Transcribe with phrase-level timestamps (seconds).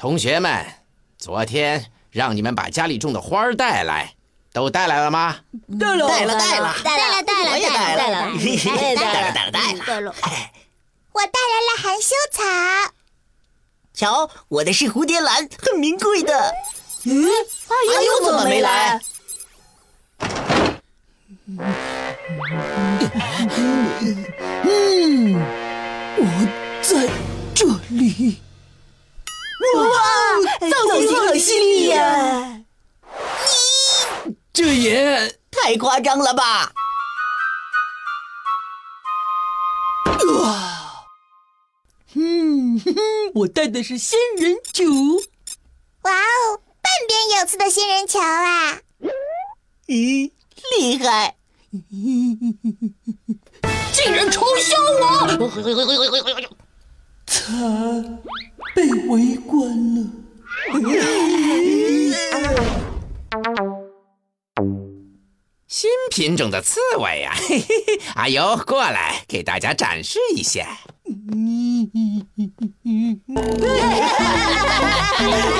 [0.00, 0.64] 同学们，
[1.18, 4.14] 昨天让你们把家里种的花带来，
[4.50, 5.40] 都带来了吗？
[5.78, 8.24] 带了，带了，带了，带了，带了，我也带了，带了，
[8.96, 10.14] 带了， 带了，带了，带了。
[11.12, 12.42] 我带来了含羞草。
[13.92, 16.54] 瞧，我的是蝴蝶兰，很名贵的。
[17.04, 17.28] 嗯，
[17.68, 18.98] 阿优怎么没来？
[24.64, 25.34] 嗯，
[26.16, 26.24] 我
[26.80, 27.06] 在
[27.54, 28.40] 这里。
[29.76, 29.82] 哇，
[30.68, 32.62] 造型好犀利呀！
[34.52, 36.72] 这也太夸张了吧！
[40.42, 41.06] 哇，
[42.14, 43.00] 嗯，哼哼
[43.34, 44.84] 我带的是仙人球。
[46.02, 48.80] 哇哦，半边有刺的仙人球啊！
[49.86, 50.30] 咦，
[50.78, 51.36] 厉害！
[53.92, 55.26] 竟然嘲笑我！
[57.26, 57.44] 他
[66.10, 68.00] 品种的刺猬呀、嘿嘿嘿！
[68.16, 70.66] 阿尤，过来给大家展示一下。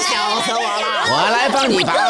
[0.00, 1.04] 笑死我了！
[1.10, 1.92] 我来帮你拔。
[1.94, 2.06] 让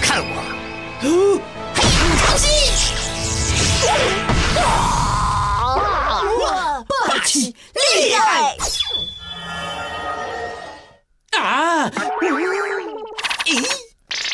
[0.00, 0.32] 看我！
[2.16, 2.48] 长心！
[6.88, 8.56] 霸气厉害！
[11.38, 11.90] 啊！
[13.44, 13.52] 咦？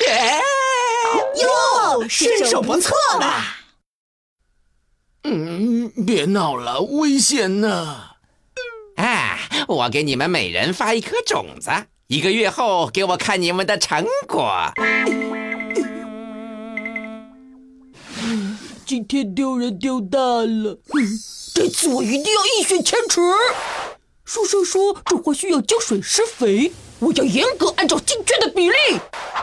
[0.08, 0.41] 哎
[1.34, 3.42] 哟，身手不错嘛！
[5.24, 8.11] 嗯，别闹了，危险呢。
[9.72, 11.70] 我给你们每人发一颗种子，
[12.06, 14.70] 一个月后给我看你们的成果。
[18.84, 20.78] 今天丢人丢大了，
[21.55, 23.20] 这次我一定要一雪前耻。
[24.24, 28.77] 书上说种花需要浇水施肥，我要严格按照精确的比例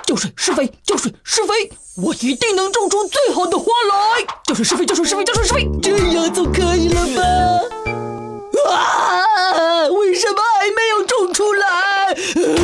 [0.06, 4.25] 浇水施肥，浇水施肥，我一定能种出最好的花来。
[4.45, 7.78] 浇水施肥，浇水施肥，浇水施肥，这样总可以了吧？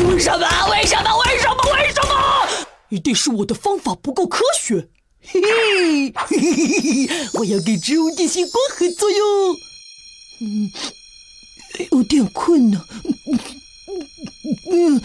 [0.10, 0.48] 为什么？
[0.72, 1.18] 为什么？
[1.26, 1.58] 为什么？
[1.74, 2.14] 为什么？
[2.90, 4.88] 一定是我的方法不够科学。
[5.22, 6.38] 嘿嘿，嘿
[7.08, 9.56] 嘿，我要给植物进行光合作用。
[10.42, 10.72] 嗯，
[11.92, 12.82] 有点困呢。
[14.72, 15.02] 嗯，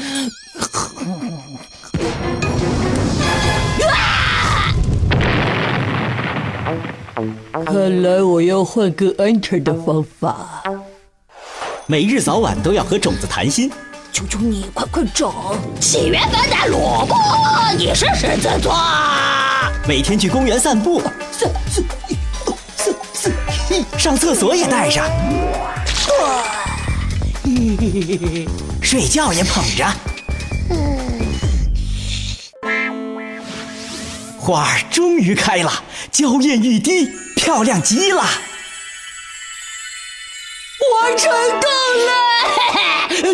[7.66, 10.62] 看来我要换个安全的方法。
[11.87, 13.70] 每日早晚都要和种子谈心。
[14.12, 15.32] 求求你，快快长！
[15.81, 17.16] 七月份的萝卜，
[17.76, 18.75] 你是狮子座。
[19.87, 21.00] 每天去公园散步，
[21.32, 23.32] 三四一二三四
[23.70, 23.84] 一。
[23.99, 25.09] 上厕所也带上，
[28.82, 29.87] 睡觉也捧着。
[34.38, 35.72] 花儿终于开了，
[36.10, 38.25] 娇艳欲滴，漂亮极了。
[41.03, 41.69] 我成功
[42.06, 42.11] 了！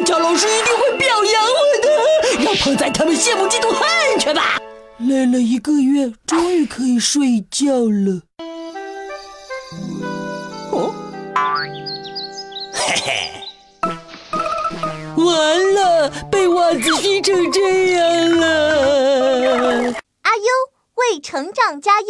[0.06, 1.48] 乔老师一定会表扬我
[1.82, 4.58] 的，让胖仔他们羡慕嫉妒恨去吧！
[4.98, 8.22] 累了一个月，终于可以睡觉了。
[10.72, 10.94] 哦，
[12.72, 13.32] 嘿嘿，
[15.16, 19.94] 完了，被袜子熏成这样了。
[20.22, 20.44] 阿优
[20.94, 22.06] 为成长加油。